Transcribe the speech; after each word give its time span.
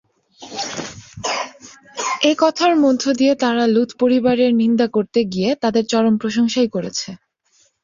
এ 2.21 2.31
কথার 2.39 2.73
মধ্য 2.83 3.03
দিয়ে 3.19 3.33
তারা 3.43 3.63
লূত 3.67 3.89
পরিবারের 4.01 4.51
নিন্দা 4.61 4.87
করতে 4.95 5.19
গিয়ে 5.33 5.49
তাদের 5.63 5.83
চরম 5.91 6.15
প্রশংসাই 6.21 6.67
করেছে। 6.75 7.09